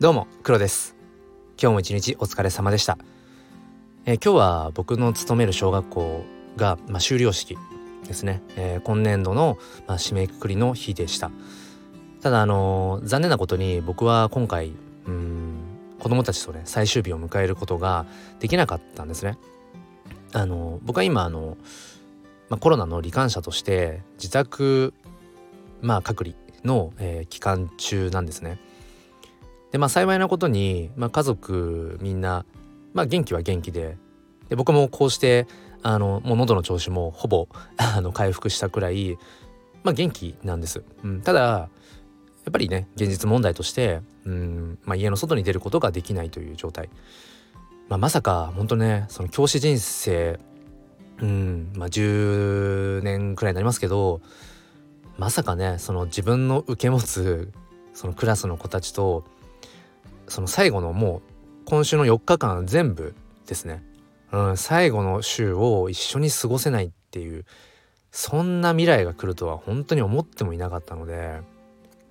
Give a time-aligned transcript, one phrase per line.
[0.00, 0.96] どうも黒です。
[1.60, 2.96] 今日も一日お疲れ様でした、
[4.06, 6.24] えー、今日は僕の勤める小学校
[6.56, 7.58] が、まあ、終了式
[8.08, 11.30] ですね、えー、今年度の、まあ、締めくくりの日でした。
[12.22, 14.72] ただあのー、残念なことに僕は今回
[15.06, 15.56] うん
[15.98, 18.06] 子供たちとね最終日を迎えることが
[18.38, 19.36] できなかったんですね。
[20.32, 21.58] あの僕は今あの、
[22.48, 24.94] まあ、コロナの罹患者として自宅
[25.82, 28.58] まあ隔離の、えー、期間中なんですね。
[29.72, 32.44] でまあ幸いなことに、まあ、家族みんな、
[32.92, 33.96] まあ、元気は元気で
[34.48, 35.46] で僕もこうして
[35.82, 39.18] あのもう喉の調子もほぼ あの回復したくらい、
[39.82, 41.68] まあ、元気なんです、うん、ただや
[42.48, 46.88] っぱりね現実問題として、うんまあ、家の外に出ることができないという状態、
[47.88, 50.40] まあ、まさか本当ねその教師人生
[51.22, 54.20] うんまあ10年くらいになりますけど
[55.18, 57.52] まさかねその自分の受け持つ
[57.92, 59.24] そのクラスの子たちと
[60.30, 61.22] その最後のもう
[61.64, 63.14] 今週の4日間全部
[63.46, 63.82] ですね、
[64.32, 67.44] うん、最後の週を一緒に過ごせないっていう
[68.12, 71.40] そんな未来が来るとは本当に思ってもいなかったので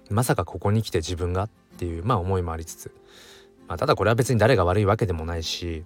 [0.09, 2.91] まさかここに来て自分がっていうまあ思いもありつつ、
[3.69, 5.85] まあ、ただこれは別に誰が悪いわけでもないし、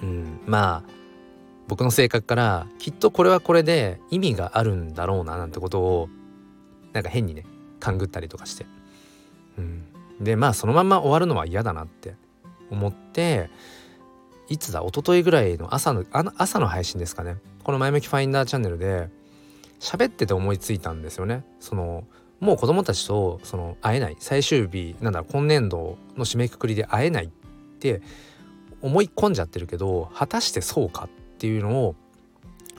[0.00, 0.90] うん、まあ
[1.66, 6.08] 僕の性格からきっとこれはこれで意味があるんだろうななんてことを
[6.92, 7.44] なんか変にね
[7.80, 8.64] 勘ぐったりとかして、
[10.22, 12.14] でまあそのまま終わるのは嫌だなって
[12.70, 13.50] 思って
[14.48, 14.80] いつだ？
[14.80, 17.36] 一昨日ぐらいの朝のあの朝の配信ですかね。
[17.64, 19.08] この「前向きファインダーチャンネル」で
[19.80, 21.44] 喋ってて思いついたんですよね。
[21.60, 22.04] その
[22.40, 24.16] もう子供たちとその会えない。
[24.18, 27.28] 最終日なんだ今年度の締めくくりで会えないっ
[27.78, 28.02] て
[28.80, 31.94] 思い込んじゃってるけど果たしてそうかっていうのを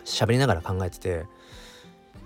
[0.05, 1.25] 喋りながら考えてて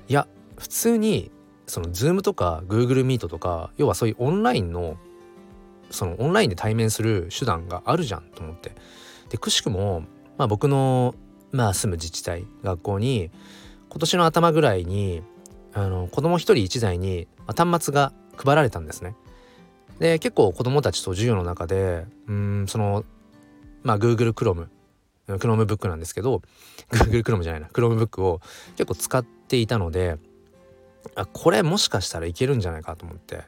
[0.07, 1.31] いや普通に
[1.67, 4.97] その Zoom とか Google Meet とか要はそういうオンラインの
[5.89, 8.73] そのオンラインで対面する手段があるじゃんと思って
[9.29, 10.03] でくしくも、
[10.37, 11.15] まあ、僕の、
[11.51, 13.31] まあ、住む自治体学校に
[13.89, 15.23] 今年の頭ぐらいに
[15.73, 19.15] あの子供一人一台に、まあ、端末が配られたんですね。
[19.99, 23.03] で結構子供たちと授業の中でうんその
[23.83, 24.67] まあ Google Chrome
[25.27, 26.41] Chromebook なんですけど
[26.91, 28.39] Google Chrome じゃないな Chromebook を
[28.75, 30.17] 結構使っていたので
[31.15, 33.41] あこれもしかしたらいけるんじゃないかと思って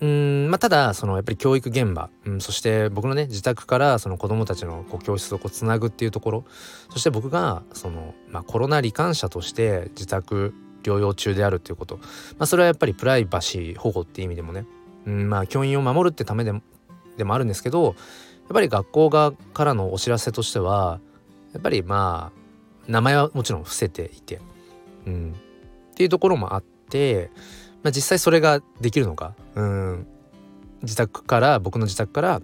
[0.00, 6.44] うんまあ、ただそのやっぱり教育現場、うん、そして僕のね自宅からその子どもたちのこう教室をこうつなぐっていうところ
[6.90, 12.04] そして僕がその、まあ、コロナ罹患者として自宅療養中であるっていうこと、ま
[12.40, 14.64] あ、それはやっぱりプライバシー保護っていう意味でもね、
[15.06, 16.62] うんまあ、教員を守るってためでも
[17.18, 17.94] でもあるんですけどやっ
[18.54, 21.00] ぱり学校側からのお知らせとしては
[21.52, 24.40] やっぱりまあ名前はもちろん伏せていて、
[25.06, 25.34] うん、
[25.92, 27.30] っていうところもあって、
[27.82, 30.06] まあ、実際それができるのかうん。
[30.82, 32.42] 自宅から僕の自宅から、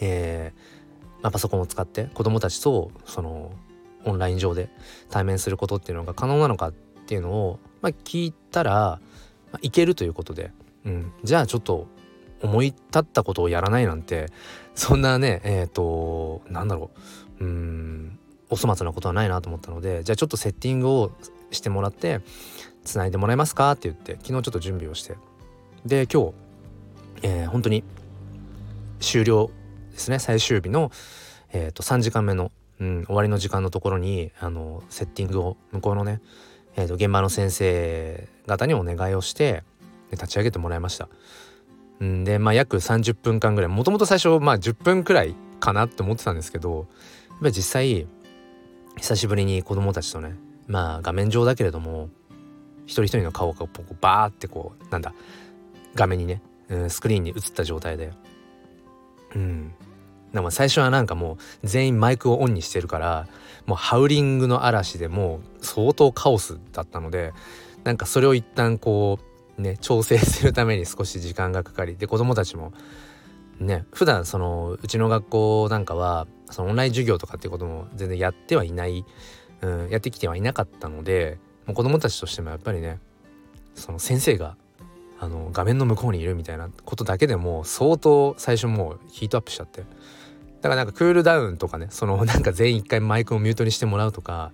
[0.00, 3.52] えーまあ、パソコンを使って子どもたちとその
[4.04, 4.70] オンライン上で
[5.10, 9.00] 対面することっていうのが可能なのかっていうのを、まあ、聞いたら、
[9.52, 10.52] まあ、いけるということで、
[10.84, 11.86] うん、じゃあちょっと
[12.42, 14.26] 思い立ったことをやらないなんて
[14.74, 16.90] そんなねえっ、ー、となんだろ
[17.40, 17.44] う。
[17.44, 18.18] うん。
[18.50, 21.12] お粗末なことはないなと思ったのでじゃあちょっとセッティングを
[21.50, 22.20] してもらって
[22.84, 25.16] つないでもらえますかって言って昨日ちょっと準備をして
[25.84, 26.32] で今日、
[27.22, 27.84] えー、本当に
[29.00, 29.50] 終了
[29.92, 30.90] ですね最終日の、
[31.52, 36.22] えー、と3時間目の、うん、終わりの時間のところにあのセッティングを向こうのね、
[36.76, 39.62] えー、と現場の先生方にお願いをして
[40.10, 41.08] 立ち上げてもらいました。
[42.02, 46.88] んでまあ約30分間ぐらいもともと最初まあ10分くらいかなって思ってたんですけど
[47.28, 48.06] やっぱり実際
[48.96, 50.34] 久しぶりに子供たちとね
[50.66, 52.08] まあ画面上だけれども
[52.86, 55.14] 一人一人の顔がこうバーってこうなんだ
[55.94, 58.12] 画面にね、うん、スクリーンに映った状態で。
[59.34, 59.74] うん。
[60.32, 63.28] でも最初はなんかもう全員マイクをオンにしてるから
[63.66, 67.32] もうハウリングの嵐でもう相当カオスだったので
[67.84, 69.20] なんかそれを一旦こ
[69.56, 72.72] うね調整するために少し時間がかかりで子供たちも
[73.60, 79.04] ね普段そのうちの学校なんかはそのオンライン授業とかっていうことも全然やってはいない
[79.64, 82.98] うん、やってきてはいなかったのでもう子供たちとしてもやっぱりね
[83.74, 84.56] その先生が
[85.24, 89.80] あの画面の向こうにいるみたいなことだけでも相当最初もうヒートアップしちゃって
[90.60, 94.52] だからなんかクールダウンとかねそのなんか全員一回マイクをミュートにしてもらうとか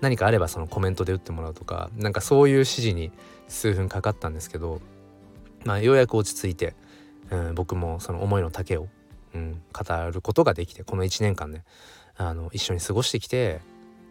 [0.00, 3.12] 何かあればそのコメントで打ってもらうとかなんかそういう指示に
[3.48, 4.80] 数分かかったんですけど
[5.64, 6.74] まあようやく落ち着いて、
[7.30, 8.88] うん、僕もその思いの丈を、
[9.34, 11.64] うん、語ることができてこの1年間ね
[12.16, 13.60] あの一緒に過ごしてきて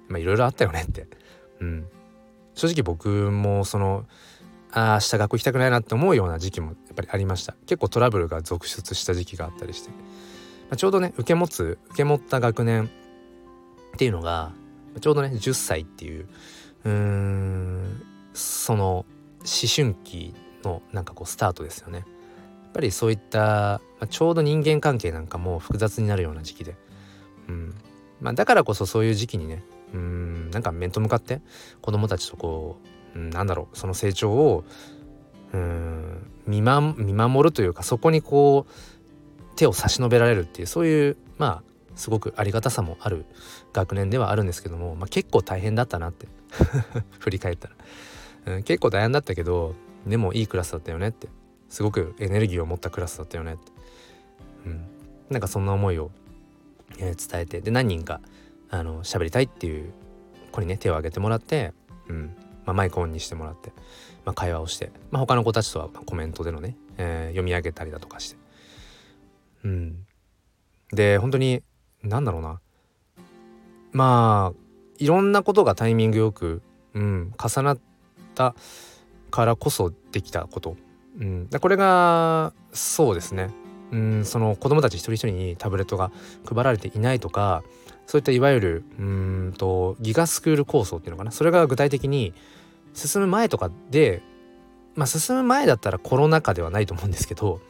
[0.10, 1.08] いろいろあったよねって。
[1.60, 1.88] うん。
[2.58, 4.06] 正直僕もその
[4.72, 7.56] あ明日学校行きたくないなって思うような時期もやっぱりありました。
[7.66, 9.96] 結構トラブルが続出した時期があったりして、ま
[10.72, 12.90] あ、ちょうどね受け持つ受け持った学年
[13.94, 14.52] っていうのが
[15.00, 16.28] ちょうどね10歳っていう
[16.86, 18.04] うーん
[18.34, 19.06] その思
[19.74, 20.34] 春期
[20.64, 22.00] のなんかこうスタートですよね。
[22.00, 22.04] や
[22.70, 26.76] っぱりそういった、まあ、ちょうど人間関係なんかも複雑になるような時期で、
[27.48, 27.76] うん。
[28.22, 31.42] まあ、だからこそそういう時期にねうんなんか面と向かって
[31.82, 32.88] 子供たちとこう
[33.18, 34.64] なんだろうその成長を
[35.54, 41.64] うん見,、ま、見守るというかそこにこう手を差し伸べられるっていうそういうまあ
[41.96, 43.26] すごくありがたさもある
[43.74, 46.28] 学年ではあるんですけども、まあ、結構大変だったなって
[47.20, 47.70] 振り返った
[48.46, 49.74] ら、うん、結構大変だったけど
[50.06, 51.28] でもいいクラスだったよねって
[51.70, 53.72] すごくエネルギーを持ったクラスだったよねって、
[54.68, 54.86] うん、
[55.30, 56.12] なんかそんな思いを、
[57.00, 58.22] えー、伝えてで何人か
[58.70, 59.92] あの喋りたいっていう
[60.52, 61.74] 子にね手を挙げてもらって、
[62.10, 62.36] うん、
[62.68, 63.72] まあ、マイクオンにしてもらって、
[64.26, 68.38] まあ、会話をして、まあ、他の子たちとはコメントでのね、えー、読み上げたりだとかして。
[69.64, 70.06] うん、
[70.92, 71.64] で本当に
[72.04, 72.60] 何だろうな。
[73.94, 74.60] まあ
[75.00, 76.62] いろんなことがタイミングよく、
[76.94, 77.80] うん、重なっ
[78.36, 78.54] た
[79.32, 80.76] からこそできたこと、
[81.20, 83.50] うん、これがそうですね、
[83.92, 86.12] うん、その子供たち一人一人にタブレットが
[86.46, 87.64] 配られていないとか
[88.06, 91.32] そういったいわゆるうんとギガスクール構想っていうのかな。
[91.32, 92.34] それが具体的に
[92.94, 94.22] 進む前とかで
[94.96, 97.62] まあ進む前だったらコロナ禍ではないと思うんですけど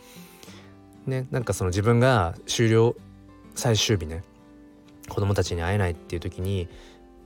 [1.05, 2.95] ねなんかその自分が終了
[3.55, 4.23] 最終日ね
[5.09, 6.67] 子供たちに会えないっていう時に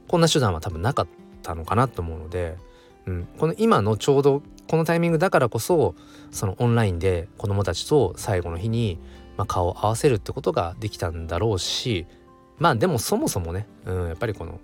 [0.08, 1.08] こんな手段は多分なかっ
[1.44, 2.58] たのかなと思うので、
[3.06, 4.42] うん、この今のちょうど
[4.72, 5.96] このタイミングだからこそ
[6.32, 9.00] そのオンラインで子供たちと最後の日に、
[9.36, 12.06] まあ、顔を合わせるってことができたんだろうし
[12.58, 14.62] まあでもそもそもね、うん、やっぱりこの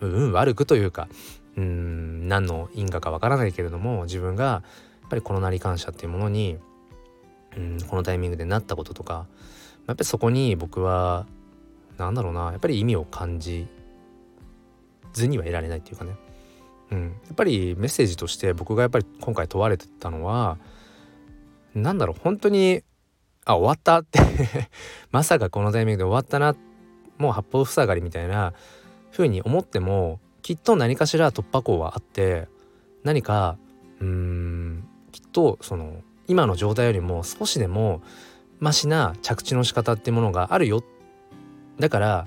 [0.00, 1.08] 運悪くというか
[1.58, 4.62] うん何の因果かわからないけれども自分がや
[5.06, 6.56] っぱりこのなり感謝っていうものに
[7.58, 9.26] うんこのタイミングでなったこととか
[9.86, 11.26] やっぱりそこに僕は
[11.98, 13.66] 何だろうなやっぱり意味を感じ
[15.12, 16.16] ずにはいられないっていうかね、
[16.90, 20.58] うん、やっぱりメッセージとして僕がやっぱり今回問われてたのは
[21.74, 22.82] 何だろう本当に
[23.44, 24.20] あ終わったって
[25.10, 26.54] まさかこのタイミングで終わったな
[27.18, 28.52] もう八方塞がりみたいな
[29.12, 32.48] 風に思ってもきっと何かしら突破口はあって
[33.02, 33.56] 何か
[34.00, 38.02] うーんきっとその今の状態よりも少しでも
[38.60, 40.82] マシな着地の仕方っていうものがあるよ。
[41.78, 42.26] だから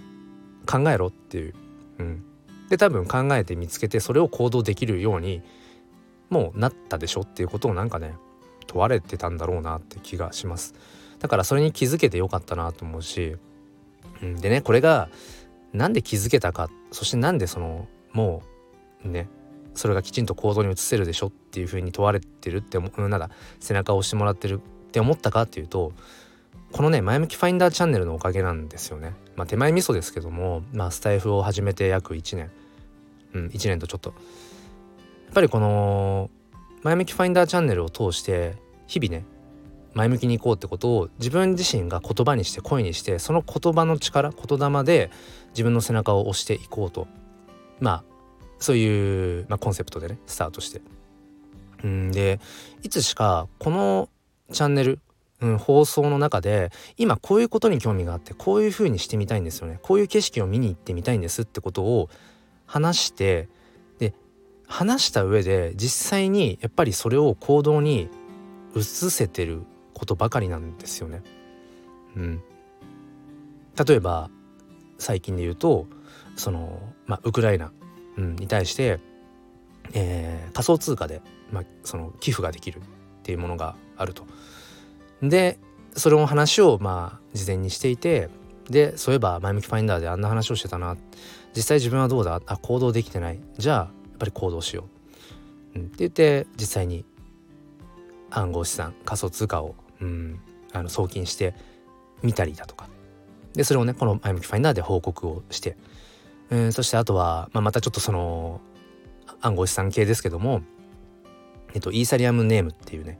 [0.65, 1.53] 考えろっていう、
[1.99, 2.23] うん、
[2.69, 5.41] で多分考えて見つけてそれを行動できるように
[6.29, 8.15] もうなったでしょっていうことをなんかね
[8.67, 10.73] 問われてたんだろうなって気がします。
[11.19, 13.37] だからそれに気づけてよかったなと思うし、
[14.21, 15.09] うん、でねこれが
[15.73, 18.43] なんで気づけたかそしてなんでそのも
[19.03, 19.27] うね
[19.73, 23.29] それがきちんと行動に移せるでしょっていうふうに問われてるってなんだ
[23.59, 25.93] 背中を押してもらってるって思ったかっていうと
[26.71, 29.13] このね前向きファインダーチャンネルのおかげなんですよね。
[29.35, 32.51] まあ手前味噌ですけども、まあ、スタイフを始めて約1年。
[33.33, 34.09] うん1年とちょっと。
[34.09, 36.29] やっぱりこの
[36.83, 38.55] 前向きファインダーチャンネルを通して
[38.87, 39.25] 日々ね
[39.93, 45.11] 前向きに行こうってことを自分自身が言葉にして声にしてその言葉の力言霊で
[45.49, 47.07] 自分の背中を押していこうと。
[47.79, 48.03] まあ
[48.59, 50.81] そういう、まあ、コンセプトでねスタートして。
[51.83, 52.39] うんで
[52.83, 54.09] いつしかこの
[54.51, 54.99] チャンネル、
[55.41, 62.09] うん、放送の中で今こういうことに興味があってこういう風にしてみたいんですよねこういう景色を見に行ってみたいんですってことを
[62.65, 63.47] 話して
[63.99, 64.13] で
[64.67, 68.09] 話した上で実際にやっぱりそれを行動に
[68.75, 69.61] 移せてる
[69.93, 71.23] ことばかりなんですよね。
[72.15, 72.43] うん、
[73.87, 74.29] 例えば
[74.97, 75.87] 最近で言うと
[76.35, 77.71] その、まあ、ウクライナ、
[78.17, 78.99] うん、に対して、
[79.93, 82.81] えー、仮想通貨で、まあ、その寄付ができるっ
[83.23, 84.25] ていうものがあると。
[85.21, 85.59] で
[85.95, 88.29] それの話をまあ事前にしていて
[88.69, 90.97] でそういえば前向きファインダーであんな話をしてたな。
[91.55, 92.39] 実際自分はどうだ？
[92.45, 93.39] あ行動できてない。
[93.57, 94.85] じゃあやっぱり行動しよ
[95.75, 97.03] う、うん、って言って実際に
[98.29, 100.39] 暗号資産仮想通貨を、うん、
[100.73, 101.55] あの送金して
[102.21, 102.87] みたりだとか。
[103.53, 105.77] でそれをねこの前向きファインダーで報告をして、
[106.51, 108.61] えー、そしてあとは、まあ、またちょっとその
[109.41, 110.61] 暗号資産系ですけども
[111.73, 113.19] えっとイーサリアムネームっていうね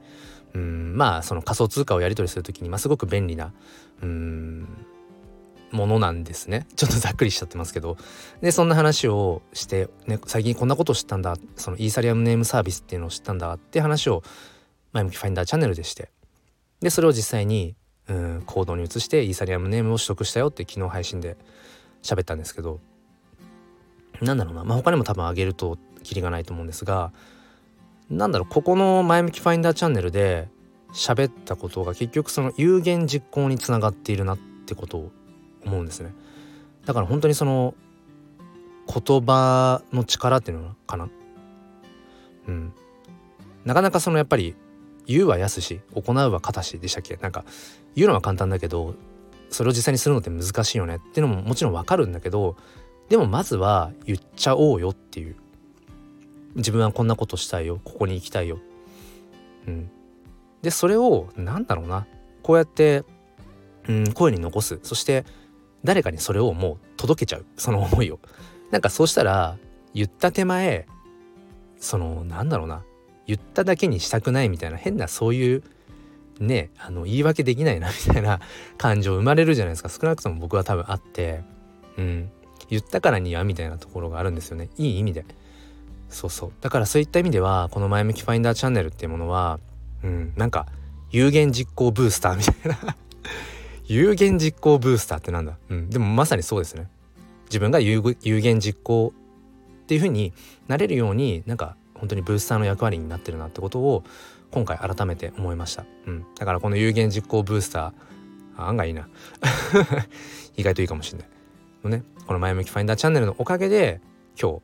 [0.54, 3.52] うんまあその仮想通貨をやり取りする時に、ま、すごく便利な
[4.02, 4.68] うん
[5.70, 6.66] ものなんですね。
[6.76, 7.96] ちょっとざっくりしちゃってますけど。
[8.40, 11.36] でそんな話をして、ね、最近こんなことを知ったんだ。
[11.56, 14.22] そのイーサリアムネームサービスっていうのを知ったんだって話を
[14.92, 16.10] 前向きファインダーチャンネルでして。
[16.80, 17.74] でそれを実際に
[18.08, 21.36] うん行動に移してイーサリアムネームを取得したよって昨日配信で
[22.02, 22.80] 喋ったんですけど。
[24.20, 27.12] なんだろうな、まあ、他にも多分あげるとキリがないと思うんですが
[28.10, 30.48] なんだろうここの前向きファインダーチャンネルで
[30.92, 35.12] 喋ったことが結局その有言実行につながっているなってことを
[35.64, 36.14] 思うんですね。
[36.86, 37.74] だから本当にその
[38.86, 41.10] 言葉の力っていうのかな。
[42.48, 42.72] うん。
[43.66, 44.56] なかなかそのやっぱり
[45.06, 47.16] 言うはやすし行うはかたしでしたっけ。
[47.16, 47.44] なんか
[47.94, 48.94] 言うのは簡単だけど
[49.50, 52.56] それを実際にするのって難しいよねっていうのももちろんわかるんだけど
[53.08, 55.36] でもまずは言っちゃおうよっていう。
[56.54, 57.80] 自分はこんなことしたいよ。
[57.84, 58.58] ここに行きたいよ。
[59.66, 59.90] うん。
[60.62, 62.06] でそれを何だろうな。
[62.42, 63.04] こうやって、
[63.88, 64.80] うん、声に残す。
[64.82, 65.24] そして
[65.84, 67.46] 誰かにそれをもう届けちゃう。
[67.56, 68.18] その思いを。
[68.70, 69.56] なんかそうしたら
[69.94, 70.86] 言った手前
[71.78, 72.82] そのなんだろうな。
[73.26, 75.62] 言っただけにしたくないみたいな変なそういう
[76.40, 78.40] ねあの言い訳できないなみたいな
[78.78, 79.88] 感情生まれるじゃないですか。
[79.88, 81.42] 少なくとも僕は多分あって
[81.96, 82.30] うん。
[82.70, 84.68] 言ったからにはみたいなところがあるんですよね。
[84.76, 85.24] いい意味で。
[86.08, 86.52] そうそう。
[86.60, 89.60] だからそういった意味ではこの前向きファインダーチャンネルっていうものは
[90.02, 90.66] うんなんか
[91.10, 92.96] 有言実行ブースターみたいな。
[93.86, 95.56] 有言実行ブースターってなんだ？
[95.70, 95.90] うん。
[95.90, 96.88] でもまさにそうですね。
[97.46, 99.12] 自分が有言実行
[99.82, 100.34] っていう風に
[100.66, 104.04] なれるようになんか本当にブースターの役割になってるなってことを
[104.50, 109.08] 今回改めて思いました、うん、だからこの有言実行ブースター案外いいな。
[110.56, 111.28] 意外といいかもしれない。
[111.84, 114.00] のねこの前向きファインダーチャンネルのおかげで
[114.40, 114.62] 今日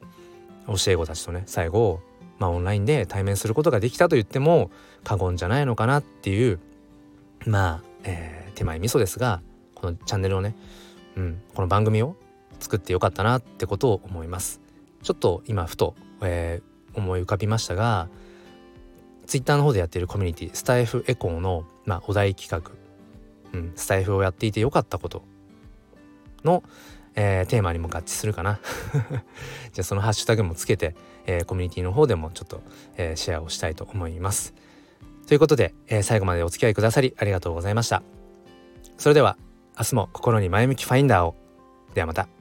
[0.66, 2.00] 教え子たちとね最後
[2.38, 4.70] まあオンラインで対面することができたと言っても
[5.02, 6.58] 過言じゃないのかなっていう
[7.46, 9.42] まあ、えー、手前味噌ですが
[9.74, 10.56] このチャンネルをね、
[11.16, 12.16] うん、この番組を
[12.58, 14.60] 作ってよかったなってことを思います。
[15.02, 18.08] ちょっと今ふと、えー、思い浮かびましたが
[19.26, 22.72] ツイッターの方でやっているコミュニティスタイフエコーの、まあ、お題企画、
[23.52, 25.24] うん、スタイフをやっていてよかったこと
[26.44, 26.62] の、
[27.16, 28.60] えー、テーマにも合致するかな。
[29.72, 30.94] じゃあそのハッシュタグもつけて、
[31.26, 32.62] えー、コミュニティの方でもちょっと、
[32.96, 34.54] えー、シェアをしたいと思います。
[35.26, 38.02] ということで、え最後までお付き合いくださりありがとうございました。
[38.98, 39.36] それでは
[39.78, 41.34] 明日も心に前向きファインダーを。
[41.94, 42.33] ではまた。